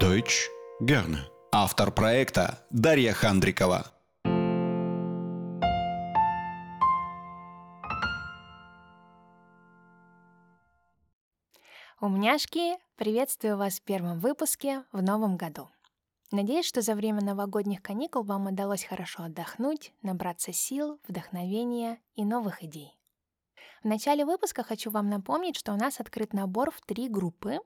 Deutsch 0.00 0.48
gerne. 0.80 1.18
Автор 1.52 1.92
проекта 1.92 2.66
Дарья 2.70 3.12
Хандрикова. 3.12 3.92
Умняшки, 12.00 12.78
приветствую 12.96 13.58
вас 13.58 13.80
в 13.80 13.82
первом 13.82 14.18
выпуске 14.18 14.84
в 14.92 15.02
новом 15.02 15.36
году. 15.36 15.68
Надеюсь, 16.30 16.64
что 16.66 16.80
за 16.80 16.94
время 16.94 17.20
новогодних 17.20 17.82
каникул 17.82 18.22
вам 18.22 18.46
удалось 18.46 18.84
хорошо 18.84 19.24
отдохнуть, 19.24 19.92
набраться 20.00 20.54
сил, 20.54 21.00
вдохновения 21.06 22.00
и 22.14 22.24
новых 22.24 22.64
идей. 22.64 22.98
В 23.82 23.88
начале 23.88 24.24
выпуска 24.24 24.62
хочу 24.62 24.90
вам 24.90 25.10
напомнить, 25.10 25.56
что 25.58 25.72
у 25.72 25.76
нас 25.76 26.00
открыт 26.00 26.32
набор 26.32 26.70
в 26.70 26.80
три 26.80 27.08
группы. 27.08 27.58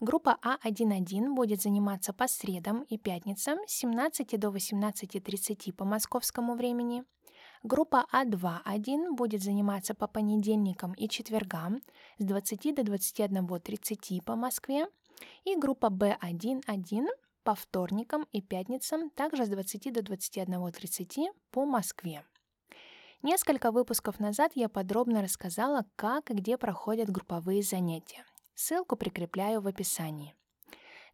Группа 0.00 0.38
А1.1 0.42 1.34
будет 1.34 1.62
заниматься 1.62 2.12
по 2.12 2.26
средам 2.26 2.82
и 2.82 2.98
пятницам 2.98 3.58
с 3.66 3.72
17 3.72 4.38
до 4.38 4.48
18.30 4.48 5.72
по 5.72 5.84
московскому 5.84 6.54
времени. 6.54 7.04
Группа 7.62 8.06
А2.1 8.12 9.14
будет 9.14 9.42
заниматься 9.42 9.94
по 9.94 10.08
понедельникам 10.08 10.92
и 10.94 11.08
четвергам 11.08 11.80
с 12.18 12.24
20 12.24 12.74
до 12.74 12.82
21.30 12.82 14.22
по 14.22 14.34
Москве. 14.34 14.88
И 15.44 15.54
группа 15.54 15.86
Б1.1 15.86 17.06
по 17.44 17.54
вторникам 17.54 18.26
и 18.32 18.42
пятницам 18.42 19.10
также 19.10 19.46
с 19.46 19.48
20 19.48 19.92
до 19.92 20.00
21.30 20.00 21.26
по 21.52 21.64
Москве. 21.64 22.24
Несколько 23.22 23.70
выпусков 23.70 24.18
назад 24.18 24.52
я 24.56 24.68
подробно 24.68 25.22
рассказала, 25.22 25.84
как 25.94 26.30
и 26.30 26.34
где 26.34 26.58
проходят 26.58 27.08
групповые 27.08 27.62
занятия. 27.62 28.24
Ссылку 28.54 28.96
прикрепляю 28.96 29.60
в 29.60 29.66
описании. 29.66 30.34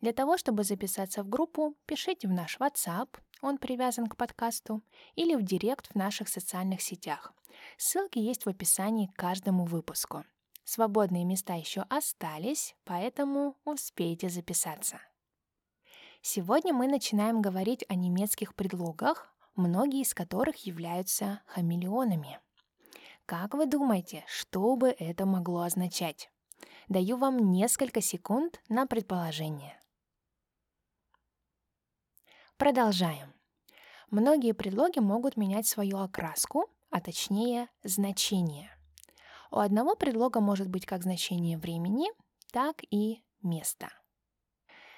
Для 0.00 0.12
того, 0.12 0.36
чтобы 0.36 0.62
записаться 0.64 1.22
в 1.22 1.28
группу, 1.28 1.76
пишите 1.86 2.28
в 2.28 2.32
наш 2.32 2.58
WhatsApp, 2.58 3.08
он 3.40 3.58
привязан 3.58 4.06
к 4.06 4.16
подкасту, 4.16 4.82
или 5.14 5.34
в 5.34 5.42
директ 5.42 5.88
в 5.88 5.94
наших 5.94 6.28
социальных 6.28 6.82
сетях. 6.82 7.32
Ссылки 7.76 8.18
есть 8.18 8.44
в 8.44 8.48
описании 8.48 9.06
к 9.06 9.16
каждому 9.16 9.64
выпуску. 9.64 10.24
Свободные 10.64 11.24
места 11.24 11.54
еще 11.54 11.82
остались, 11.88 12.76
поэтому 12.84 13.56
успейте 13.64 14.28
записаться. 14.28 15.00
Сегодня 16.20 16.74
мы 16.74 16.88
начинаем 16.88 17.40
говорить 17.40 17.84
о 17.88 17.94
немецких 17.94 18.54
предлогах, 18.54 19.34
многие 19.54 20.02
из 20.02 20.14
которых 20.14 20.66
являются 20.66 21.40
хамелеонами. 21.46 22.40
Как 23.24 23.54
вы 23.54 23.66
думаете, 23.66 24.24
что 24.26 24.76
бы 24.76 24.88
это 24.90 25.26
могло 25.26 25.62
означать? 25.62 26.30
Даю 26.88 27.16
вам 27.16 27.50
несколько 27.52 28.00
секунд 28.00 28.60
на 28.68 28.86
предположение. 28.86 29.80
Продолжаем. 32.56 33.34
Многие 34.10 34.52
предлоги 34.52 34.98
могут 34.98 35.36
менять 35.36 35.66
свою 35.66 35.98
окраску, 35.98 36.70
а 36.90 37.00
точнее 37.00 37.68
значение. 37.82 38.70
У 39.50 39.58
одного 39.58 39.94
предлога 39.94 40.40
может 40.40 40.68
быть 40.68 40.86
как 40.86 41.02
значение 41.02 41.58
времени, 41.58 42.08
так 42.52 42.82
и 42.90 43.22
места. 43.42 43.90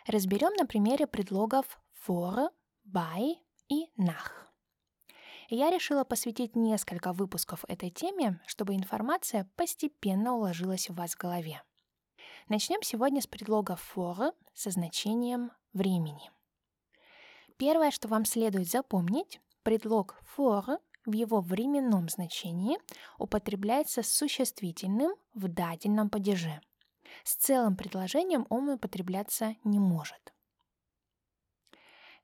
Разберем 0.07 0.55
на 0.55 0.67
примере 0.67 1.07
предлогов 1.07 1.81
for, 2.07 2.51
by 2.87 3.35
и 3.69 3.91
nach. 3.99 4.50
Я 5.51 5.71
решила 5.71 6.05
посвятить 6.05 6.57
несколько 6.57 7.13
выпусков 7.13 7.65
этой 7.69 7.91
теме, 7.91 8.41
чтобы 8.47 8.75
информация 8.75 9.51
постепенно 9.57 10.35
уложилась 10.35 10.89
у 10.89 10.95
вас 10.95 11.15
в 11.15 11.19
голове. 11.19 11.63
Начнем 12.49 12.83
сегодня 12.83 13.21
с 13.21 13.27
предлога 13.27 13.77
for 13.95 14.33
со 14.55 14.71
значением 14.71 15.51
времени. 15.73 16.31
Первое, 17.59 17.91
что 17.91 18.09
вам 18.09 18.25
следует 18.25 18.71
запомнить, 18.71 19.41
предлог 19.63 20.17
for 20.37 20.79
в 21.05 21.13
его 21.13 21.41
временном 21.41 22.09
значении 22.09 22.79
употребляется 23.19 24.03
с 24.03 24.09
существительным 24.09 25.15
в 25.35 25.49
дательном 25.49 26.09
падеже– 26.09 26.61
с 27.25 27.35
целым 27.37 27.77
предложением 27.77 28.47
он 28.51 28.69
употребляться 28.69 29.57
не 29.65 29.79
может. 29.79 30.33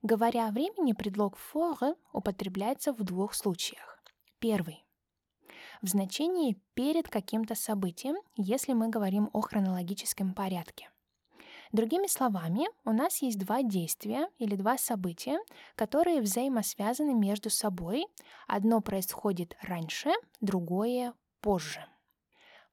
Говоря 0.01 0.47
о 0.47 0.51
времени, 0.51 0.93
предлог 0.93 1.37
«for» 1.53 1.95
употребляется 2.13 2.93
в 2.93 3.03
двух 3.03 3.33
случаях. 3.33 4.03
Первый 4.39 4.87
в 5.81 5.87
значении 5.87 6.59
перед 6.73 7.07
каким-то 7.07 7.55
событием, 7.55 8.15
если 8.35 8.73
мы 8.73 8.89
говорим 8.89 9.29
о 9.33 9.41
хронологическом 9.41 10.33
порядке. 10.33 10.89
Другими 11.71 12.07
словами, 12.07 12.67
у 12.85 12.91
нас 12.93 13.21
есть 13.21 13.37
два 13.37 13.61
действия 13.61 14.29
или 14.37 14.55
два 14.55 14.77
события, 14.77 15.37
которые 15.75 16.21
взаимосвязаны 16.21 17.13
между 17.13 17.49
собой. 17.49 18.05
Одно 18.47 18.79
происходит 18.79 19.57
раньше, 19.61 20.11
другое 20.39 21.13
позже. 21.41 21.85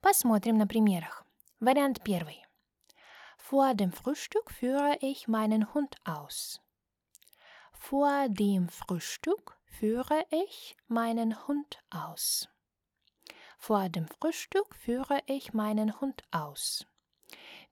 Посмотрим 0.00 0.58
на 0.58 0.66
примерах. 0.66 1.24
Вариант 1.58 2.02
первый. 2.04 2.44
Vor 3.50 3.74
dem 3.74 3.92
Frühstück 3.92 4.50
führe 4.50 4.96
ich 5.00 5.28
meinen 5.28 5.74
Hund 5.74 5.96
aus. 6.04 6.60
Vor 7.90 8.28
dem 8.30 8.70
Frühstück 8.70 9.58
führe 9.66 10.24
ich 10.30 10.74
meinen 10.88 11.34
Hund 11.46 11.84
aus. 11.90 12.48
Vor 13.58 13.90
dem 13.90 14.08
Frühstück 14.08 14.74
führe 14.74 15.20
ich 15.26 15.52
meinen 15.52 16.00
Hund 16.00 16.22
aus. 16.30 16.86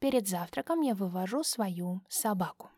Перед 0.01 0.29
завтраком 0.29 0.83
я 0.83 0.95
вывожу 0.95 1.43
свою 1.43 2.03
собаку. 2.11 2.69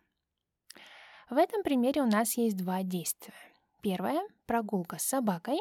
В 1.28 1.36
этом 1.36 1.64
примере 1.64 2.02
у 2.02 2.06
нас 2.06 2.36
есть 2.36 2.56
два 2.56 2.84
действия. 2.84 3.34
Первое– 3.82 4.22
прогулка 4.46 4.98
с 4.98 5.02
собакой. 5.02 5.58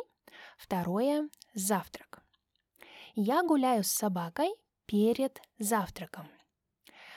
Второе– 0.57 1.27
завтрак. 1.55 2.21
Я 3.15 3.41
гуляю 3.41 3.83
с 3.83 3.87
собакой 3.87 4.53
перед 4.85 5.41
завтраком. 5.57 6.29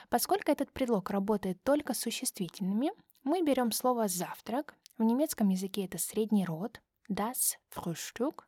Поскольку 0.09 0.51
этот 0.51 0.71
предлог 0.71 1.11
работает 1.11 1.61
только 1.63 1.93
с 1.93 1.99
существительными, 1.99 2.91
мы 3.23 3.43
берем 3.43 3.71
слово 3.71 4.07
«завтрак», 4.07 4.75
в 4.97 5.03
немецком 5.03 5.49
языке 5.49 5.85
это 5.85 5.97
средний 5.97 6.45
род, 6.45 6.81
das 7.09 7.57
Frühstück, 7.69 8.45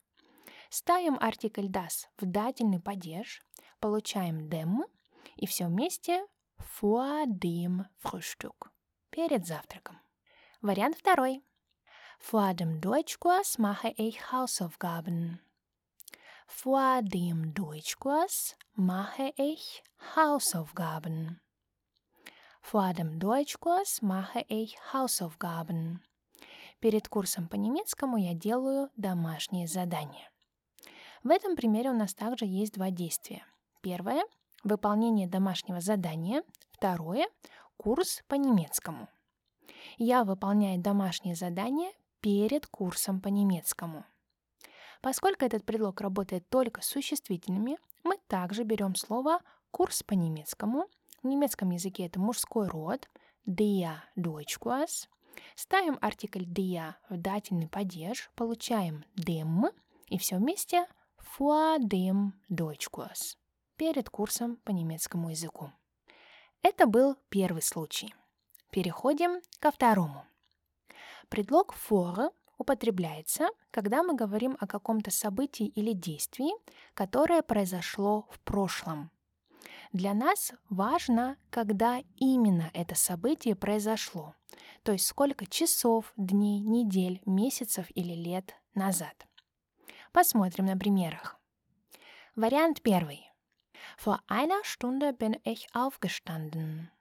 ставим 0.69 1.18
артикль 1.19 1.68
das 1.68 2.07
в 2.18 2.25
дательный 2.25 2.80
падеж, 2.80 3.41
получаем 3.80 4.50
dem, 4.50 4.80
и 5.35 5.46
все 5.46 5.68
вместе 5.68 6.25
vor 6.57 7.25
dem 7.28 7.85
Frühstück, 7.97 8.72
перед 9.09 9.46
завтраком. 9.46 10.00
Вариант 10.62 10.97
второй. 10.97 11.44
Vor 12.19 12.53
dem 12.53 12.81
Deutschkurs 12.81 13.57
mache 13.57 13.90
ich 13.97 14.31
Hausaufgaben. 14.31 15.40
Vor 16.47 17.01
dem 17.01 17.53
Deutschkurs 17.53 18.57
mache 18.75 19.34
ich 19.38 19.84
Hausaufgaben. 20.16 21.40
Vor 22.61 22.93
dem 22.93 23.19
Deutschkurs 23.19 24.01
mache 24.01 24.45
ich 24.47 24.77
Hausaufgaben. 24.93 25.99
Перед 26.79 27.07
курсом 27.07 27.47
по 27.47 27.55
немецкому 27.55 28.17
я 28.17 28.33
делаю 28.33 28.89
домашние 28.95 29.67
задания. 29.67 30.29
В 31.23 31.29
этом 31.29 31.55
примере 31.55 31.89
у 31.89 31.93
нас 31.93 32.13
также 32.13 32.45
есть 32.45 32.73
два 32.73 32.89
действия. 32.91 33.43
Первое– 33.81 34.23
выполнение 34.63 35.27
домашнего 35.27 35.81
задания. 35.81 36.43
Второе– 36.71 37.27
курс 37.77 38.23
по 38.27 38.35
немецкому. 38.35 39.09
Я 39.97 40.23
выполняю 40.23 40.79
домашнее 40.79 41.35
задание 41.35 41.91
перед 42.21 42.67
курсом 42.67 43.19
по 43.19 43.27
немецкому– 43.27 44.05
Поскольку 45.01 45.45
этот 45.45 45.65
предлог 45.65 46.01
работает 46.01 46.49
только 46.49 46.81
с 46.81 46.87
существительными, 46.87 47.77
мы 48.03 48.17
также 48.27 48.63
берем 48.63 48.95
слово 48.95 49.39
«курс 49.71 50.03
по 50.03 50.13
немецкому». 50.13 50.87
В 51.22 51.28
немецком 51.28 51.72
языке 51.72 52.06
это 52.06 52.19
мужской 52.19 52.68
род 52.68 53.09
«der 53.45 53.95
Deutschkurs». 54.18 55.07
Ставим 55.56 55.98
артикль 56.01 56.45
«der» 56.45 56.94
в 57.10 57.18
дательный 57.18 57.68
падеж, 57.68 58.31
получаем 58.36 59.04
«dem» 59.16 59.74
и 60.07 60.18
все 60.18 60.38
вместе 60.38 60.88
«vor 61.38 61.77
dem 61.80 62.31
Deutschkurs» 62.50 63.36
перед 63.75 64.10
курсом 64.10 64.57
по 64.63 64.71
немецкому 64.71 65.30
языку. 65.31 65.71
Это 66.62 66.86
был 66.88 67.18
первый 67.30 67.62
случай. 67.62 68.13
Переходим 68.72 69.42
ко 69.60 69.72
второму. 69.72 70.25
Предлог 71.27 71.74
«for» 71.74 72.31
употребляется, 72.57 73.50
когда 73.72 74.04
мы 74.04 74.15
говорим 74.15 74.56
о 74.60 74.68
каком-то 74.68 75.12
событии 75.12 75.68
или 75.68 75.94
действии, 75.94 76.51
которое 76.94 77.42
произошло 77.42 78.27
в 78.31 78.39
прошлом. 78.39 79.12
Для 79.91 80.13
нас 80.13 80.53
важно, 80.69 81.38
когда 81.50 82.03
именно 82.15 82.69
это 82.74 82.94
событие 82.94 83.56
произошло, 83.56 84.36
то 84.83 84.91
есть 84.91 85.07
сколько 85.07 85.47
часов, 85.47 86.13
дней, 86.15 86.59
недель, 86.59 87.21
месяцев 87.25 87.88
или 87.95 88.13
лет 88.13 88.53
назад. 88.75 89.27
Посмотрим 90.12 90.65
на 90.65 90.77
примерах. 90.77 91.39
Вариант 92.36 92.83
первый. 92.83 93.25
Vor 93.97 94.19
einer 94.27 94.63
Stunde 94.63 95.12
bin 95.12 95.39
ich 95.44 95.68
aufgestanden. 95.74 96.91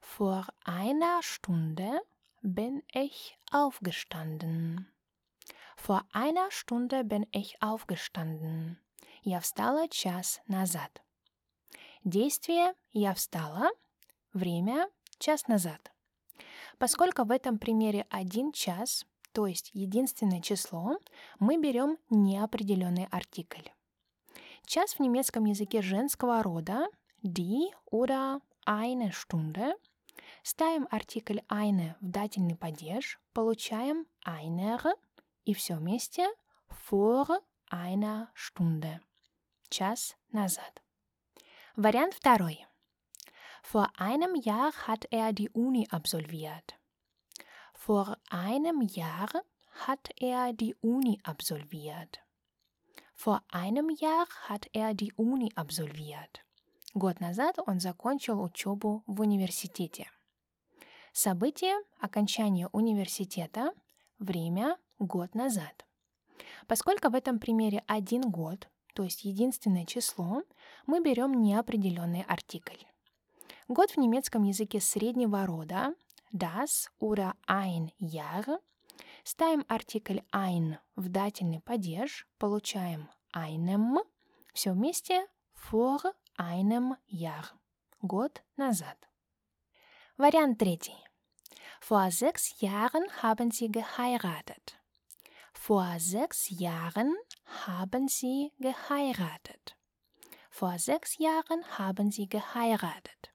Vor 0.00 0.46
einer 0.64 1.22
Stunde 1.22 2.00
bin 2.42 2.82
ich 2.92 3.38
aufgestanden. 3.50 4.92
Vor 5.76 6.04
einer 6.12 6.50
Stunde 6.50 7.02
bin 7.02 7.26
ich 7.32 7.60
aufgestanden. 7.62 8.78
Я 9.22 9.40
встала 9.40 9.88
час 9.88 10.40
назад. 10.46 11.02
Действие 12.04 12.74
«я 12.92 13.14
встала», 13.14 13.70
время 14.34 14.90
«час 15.18 15.48
назад». 15.48 15.90
Поскольку 16.76 17.24
в 17.24 17.30
этом 17.30 17.58
примере 17.58 18.06
один 18.10 18.52
час, 18.52 19.06
то 19.32 19.46
есть 19.46 19.70
единственное 19.72 20.42
число, 20.42 20.98
мы 21.38 21.56
берем 21.56 21.96
неопределенный 22.10 23.06
артикль. 23.10 23.70
Час 24.66 24.94
в 24.94 25.00
немецком 25.00 25.46
языке 25.46 25.80
женского 25.80 26.42
рода 26.42 26.88
die 27.22 27.70
oder 27.90 28.42
eine 28.66 29.10
Stunde. 29.12 29.74
Ставим 30.42 30.86
артикль 30.90 31.40
eine 31.48 31.96
в 32.02 32.10
дательный 32.10 32.56
падеж, 32.56 33.18
получаем 33.32 34.06
einer 34.26 34.94
и 35.46 35.54
все 35.54 35.76
вместе 35.76 36.28
vor 36.68 37.40
einer 37.70 38.28
Stunde. 38.34 39.00
Час 39.70 40.16
назад. 40.32 40.83
Вариант 41.76 42.14
второй. 42.14 42.64
Vor 43.64 43.88
einem 43.98 44.36
Jahr 44.36 44.72
hat 44.86 45.06
er 45.10 45.32
die 45.32 45.50
Uni 45.50 45.88
absolviert. 45.90 46.76
Vor 47.74 48.16
einem 48.30 48.80
Jahr 48.80 49.28
hat 49.84 50.10
er 50.20 50.52
die 50.52 50.76
Uni 50.82 51.18
absolviert. 51.24 52.20
Vor 53.16 53.42
einem 53.48 53.90
Jahr 53.90 54.28
hat 54.48 54.68
er 54.72 54.94
die 54.94 55.12
Uni 55.16 55.50
absolviert. 55.56 56.44
Год 56.94 57.18
назад 57.18 57.58
он 57.66 57.80
закончил 57.80 58.40
учебу 58.40 59.02
в 59.08 59.20
университете. 59.20 60.06
Событие– 61.12 61.74
окончание 62.00 62.68
университета, 62.68 63.72
время– 64.20 64.78
год 65.00 65.34
назад. 65.34 65.84
Поскольку 66.68 67.08
в 67.10 67.16
этом 67.16 67.40
примере 67.40 67.82
один 67.88 68.22
год, 68.30 68.68
то 68.94 69.02
есть 69.02 69.24
единственное 69.24 69.84
число, 69.84 70.42
мы 70.86 71.02
берем 71.02 71.42
неопределенный 71.42 72.22
артикль. 72.22 72.82
Год 73.68 73.90
в 73.90 73.96
немецком 73.98 74.42
языке 74.44 74.80
среднего 74.80 75.46
рода 75.46 75.94
das 76.32 76.88
oder 77.00 77.34
ein 77.46 77.92
Jahr. 77.98 78.60
Ставим 79.24 79.64
артикль 79.68 80.20
ein 80.32 80.78
в 80.96 81.08
дательный 81.08 81.60
падеж, 81.60 82.26
получаем 82.38 83.08
einem. 83.32 83.98
Все 84.52 84.72
вместе 84.72 85.26
vor 85.54 86.00
einem 86.36 86.96
Jahr. 87.08 87.46
Год 88.02 88.42
назад. 88.56 88.98
Вариант 90.18 90.58
третий. 90.58 90.98
Vor 91.80 92.10
sechs 92.10 92.60
Jahren 92.60 93.04
haben 93.22 93.50
sie 93.50 93.70
geheiratet. 93.70 94.78
Vor 95.52 95.98
sechs 95.98 96.48
Jahren 96.50 97.14
haben 97.66 98.08
sie 98.08 98.52
geheiratet. 98.58 99.76
Vor 100.50 100.78
sechs 100.78 101.18
Jahren 101.18 101.64
haben 101.78 102.10
sie 102.10 102.28
geheiratet. 102.28 103.30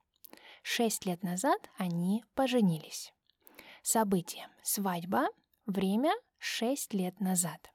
Шесть 0.64 1.06
лет 1.06 1.24
назад 1.24 1.70
они 1.78 2.24
поженились. 2.36 3.14
Событие– 3.82 4.48
свадьба, 4.64 5.28
время– 5.66 6.14
шесть 6.38 6.94
лет 6.94 7.20
назад. 7.20 7.72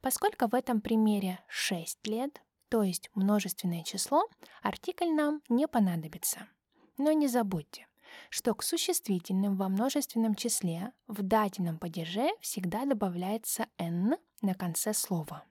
Поскольку 0.00 0.46
в 0.46 0.54
этом 0.54 0.80
примере 0.80 1.40
шесть 1.48 2.06
лет, 2.06 2.40
то 2.68 2.82
есть 2.82 3.10
множественное 3.14 3.82
число, 3.82 4.28
артикль 4.62 5.10
нам 5.10 5.42
не 5.48 5.68
понадобится. 5.68 6.48
Но 6.96 7.12
не 7.12 7.28
забудьте, 7.28 7.86
что 8.30 8.54
к 8.54 8.62
существительным 8.62 9.56
во 9.56 9.68
множественном 9.68 10.34
числе 10.34 10.92
в 11.06 11.22
дательном 11.22 11.78
падеже 11.78 12.30
всегда 12.40 12.84
добавляется 12.84 13.66
«n» 13.78 14.16
на 14.40 14.54
конце 14.54 14.94
слова. 14.94 15.44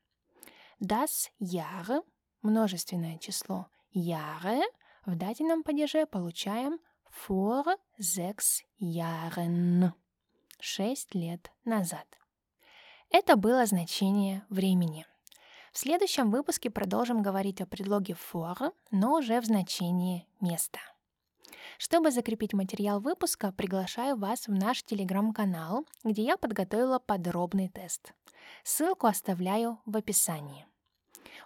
Das 0.79 1.29
Jahr, 1.39 2.03
множественное 2.41 3.17
число 3.17 3.67
Jahre, 3.93 4.61
в 5.05 5.15
дательном 5.15 5.63
падеже 5.63 6.05
получаем 6.05 6.79
vor 7.27 7.65
sechs 7.99 8.63
Jahren, 8.79 9.91
шесть 10.59 11.13
лет 11.13 11.51
назад. 11.65 12.07
Это 13.09 13.35
было 13.35 13.65
значение 13.65 14.43
времени. 14.49 15.05
В 15.71 15.77
следующем 15.77 16.31
выпуске 16.31 16.69
продолжим 16.69 17.21
говорить 17.21 17.61
о 17.61 17.65
предлоге 17.65 18.15
for, 18.15 18.73
но 18.91 19.15
уже 19.15 19.41
в 19.41 19.45
значении 19.45 20.27
места. 20.39 20.79
Чтобы 21.77 22.11
закрепить 22.11 22.53
материал 22.53 22.99
выпуска, 22.99 23.51
приглашаю 23.51 24.17
вас 24.17 24.47
в 24.47 24.51
наш 24.51 24.83
телеграм-канал, 24.83 25.85
где 26.03 26.23
я 26.23 26.37
подготовила 26.37 26.99
подробный 26.99 27.69
тест. 27.69 28.13
Ссылку 28.63 29.07
оставляю 29.07 29.79
в 29.85 29.97
описании. 29.97 30.65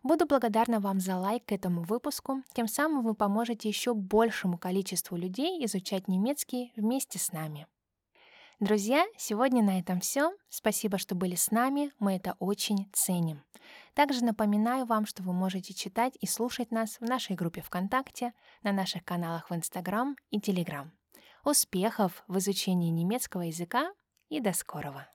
Буду 0.03 0.25
благодарна 0.25 0.79
вам 0.79 0.99
за 0.99 1.17
лайк 1.17 1.45
к 1.45 1.51
этому 1.51 1.83
выпуску, 1.83 2.43
тем 2.53 2.67
самым 2.67 3.03
вы 3.03 3.13
поможете 3.13 3.67
еще 3.67 3.93
большему 3.93 4.57
количеству 4.57 5.17
людей 5.17 5.63
изучать 5.65 6.07
немецкий 6.07 6.71
вместе 6.75 7.19
с 7.19 7.31
нами. 7.31 7.67
Друзья, 8.59 9.05
сегодня 9.17 9.61
на 9.61 9.79
этом 9.79 9.99
все. 9.99 10.31
Спасибо, 10.49 10.97
что 10.97 11.13
были 11.13 11.35
с 11.35 11.51
нами, 11.51 11.91
мы 11.99 12.15
это 12.15 12.35
очень 12.39 12.89
ценим. 12.91 13.43
Также 13.93 14.23
напоминаю 14.23 14.85
вам, 14.85 15.05
что 15.05 15.21
вы 15.21 15.33
можете 15.33 15.73
читать 15.73 16.17
и 16.21 16.25
слушать 16.25 16.71
нас 16.71 16.97
в 16.99 17.03
нашей 17.03 17.35
группе 17.35 17.61
ВКонтакте, 17.61 18.33
на 18.63 18.71
наших 18.71 19.03
каналах 19.03 19.49
в 19.49 19.55
Инстаграм 19.55 20.15
и 20.31 20.39
Телеграм. 20.39 20.91
Успехов 21.43 22.23
в 22.27 22.39
изучении 22.39 22.89
немецкого 22.89 23.43
языка 23.43 23.93
и 24.29 24.39
до 24.39 24.53
скорого! 24.53 25.07